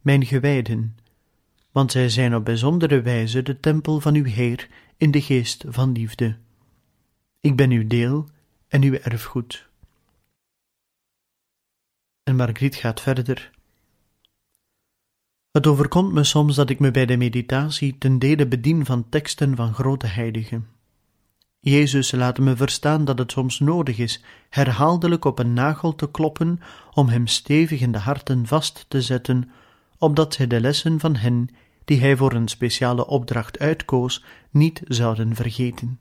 mijn 0.00 0.26
gewijden, 0.26 0.96
want 1.72 1.92
zij 1.92 2.08
zijn 2.08 2.34
op 2.34 2.44
bijzondere 2.44 3.02
wijze 3.02 3.42
de 3.42 3.60
tempel 3.60 4.00
van 4.00 4.14
uw 4.14 4.24
Heer 4.24 4.68
in 4.96 5.10
de 5.10 5.20
geest 5.22 5.64
van 5.68 5.92
liefde. 5.92 6.36
Ik 7.40 7.56
ben 7.56 7.70
uw 7.70 7.86
deel 7.86 8.28
en 8.68 8.82
uw 8.82 8.94
erfgoed. 8.94 9.68
En 12.22 12.36
Margriet 12.36 12.74
gaat 12.74 13.00
verder. 13.00 13.53
Het 15.54 15.66
overkomt 15.66 16.12
me 16.12 16.24
soms 16.24 16.54
dat 16.54 16.70
ik 16.70 16.78
me 16.78 16.90
bij 16.90 17.06
de 17.06 17.16
meditatie 17.16 17.98
ten 17.98 18.18
dele 18.18 18.46
bedien 18.46 18.84
van 18.84 19.08
teksten 19.08 19.56
van 19.56 19.74
grote 19.74 20.06
heiligen. 20.06 20.66
Jezus 21.60 22.12
laat 22.12 22.38
me 22.38 22.56
verstaan 22.56 23.04
dat 23.04 23.18
het 23.18 23.32
soms 23.32 23.60
nodig 23.60 23.98
is 23.98 24.22
herhaaldelijk 24.48 25.24
op 25.24 25.38
een 25.38 25.52
nagel 25.52 25.94
te 25.94 26.10
kloppen 26.10 26.60
om 26.92 27.08
hem 27.08 27.26
stevig 27.26 27.80
in 27.80 27.92
de 27.92 27.98
harten 27.98 28.46
vast 28.46 28.84
te 28.88 29.02
zetten, 29.02 29.50
opdat 29.98 30.34
zij 30.34 30.46
de 30.46 30.60
lessen 30.60 31.00
van 31.00 31.16
hen, 31.16 31.48
die 31.84 32.00
hij 32.00 32.16
voor 32.16 32.32
een 32.32 32.48
speciale 32.48 33.06
opdracht 33.06 33.58
uitkoos, 33.58 34.24
niet 34.50 34.80
zouden 34.84 35.34
vergeten. 35.34 35.98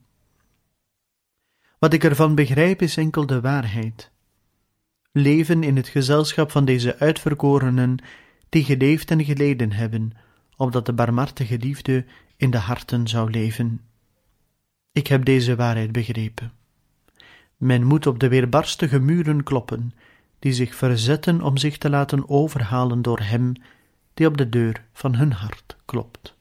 Wat 1.79 1.93
ik 1.93 2.03
ervan 2.03 2.35
begrijp 2.35 2.81
is 2.81 2.97
enkel 2.97 3.25
de 3.25 3.41
waarheid. 3.41 4.11
Leven 5.11 5.63
in 5.63 5.75
het 5.75 5.87
gezelschap 5.87 6.51
van 6.51 6.65
deze 6.65 6.99
uitverkorenen 6.99 7.97
die 8.53 8.63
geleefd 8.63 9.11
en 9.11 9.25
geleden 9.25 9.71
hebben, 9.71 10.11
opdat 10.57 10.85
de 10.85 10.93
barmhartige 10.93 11.57
liefde 11.57 12.05
in 12.37 12.51
de 12.51 12.57
harten 12.57 13.07
zou 13.07 13.29
leven. 13.29 13.81
Ik 14.91 15.07
heb 15.07 15.25
deze 15.25 15.55
waarheid 15.55 15.91
begrepen. 15.91 16.51
Men 17.57 17.83
moet 17.83 18.07
op 18.07 18.19
de 18.19 18.27
weerbarstige 18.27 18.99
muren 18.99 19.43
kloppen, 19.43 19.93
die 20.39 20.53
zich 20.53 20.75
verzetten 20.75 21.41
om 21.41 21.57
zich 21.57 21.77
te 21.77 21.89
laten 21.89 22.29
overhalen 22.29 23.01
door 23.01 23.19
Hem 23.19 23.53
die 24.13 24.27
op 24.27 24.37
de 24.37 24.49
deur 24.49 24.85
van 24.93 25.15
hun 25.15 25.31
hart 25.31 25.77
klopt. 25.85 26.35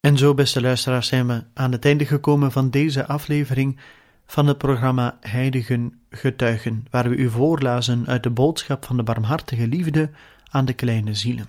En 0.00 0.18
zo, 0.18 0.34
beste 0.34 0.60
luisteraars, 0.60 1.08
zijn 1.08 1.26
we 1.26 1.44
aan 1.54 1.72
het 1.72 1.84
einde 1.84 2.06
gekomen 2.06 2.52
van 2.52 2.70
deze 2.70 3.06
aflevering 3.06 3.80
van 4.30 4.46
het 4.46 4.58
programma 4.58 5.18
Heiligen 5.20 6.00
Getuigen, 6.10 6.86
waar 6.90 7.08
we 7.08 7.16
u 7.16 7.30
voorlazen 7.30 8.06
uit 8.06 8.22
de 8.22 8.30
boodschap 8.30 8.84
van 8.84 8.96
de 8.96 9.02
barmhartige 9.02 9.66
liefde 9.66 10.10
aan 10.50 10.64
de 10.64 10.72
kleine 10.72 11.14
zielen. 11.14 11.48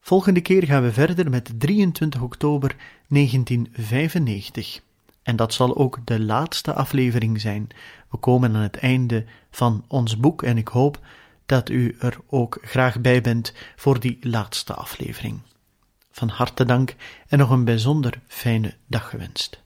Volgende 0.00 0.40
keer 0.40 0.64
gaan 0.64 0.82
we 0.82 0.92
verder 0.92 1.30
met 1.30 1.60
23 1.60 2.20
oktober 2.20 2.76
1995. 3.08 4.80
En 5.22 5.36
dat 5.36 5.54
zal 5.54 5.76
ook 5.76 5.98
de 6.04 6.20
laatste 6.20 6.74
aflevering 6.74 7.40
zijn. 7.40 7.68
We 8.10 8.16
komen 8.16 8.54
aan 8.54 8.62
het 8.62 8.76
einde 8.76 9.24
van 9.50 9.84
ons 9.88 10.16
boek 10.16 10.42
en 10.42 10.58
ik 10.58 10.68
hoop 10.68 10.98
dat 11.46 11.68
u 11.68 11.96
er 11.98 12.16
ook 12.26 12.58
graag 12.62 13.00
bij 13.00 13.20
bent 13.20 13.52
voor 13.76 14.00
die 14.00 14.18
laatste 14.20 14.74
aflevering. 14.74 15.40
Van 16.10 16.28
harte 16.28 16.64
dank 16.64 16.94
en 17.28 17.38
nog 17.38 17.50
een 17.50 17.64
bijzonder 17.64 18.20
fijne 18.26 18.74
dag 18.86 19.10
gewenst. 19.10 19.64